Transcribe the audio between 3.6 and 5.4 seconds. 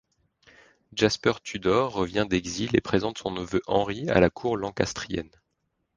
Henri à la cour lancastrienne.